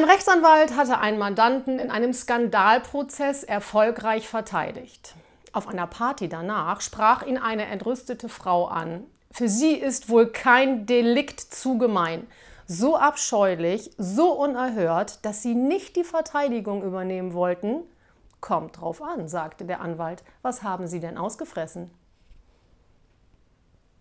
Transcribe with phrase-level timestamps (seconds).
[0.00, 5.14] Ein Rechtsanwalt hatte einen Mandanten in einem Skandalprozess erfolgreich verteidigt.
[5.52, 9.04] Auf einer Party danach sprach ihn eine entrüstete Frau an.
[9.30, 12.26] Für sie ist wohl kein Delikt zu gemein.
[12.66, 17.82] So abscheulich, so unerhört, dass sie nicht die Verteidigung übernehmen wollten.
[18.40, 20.22] Kommt drauf an, sagte der Anwalt.
[20.40, 21.90] Was haben Sie denn ausgefressen?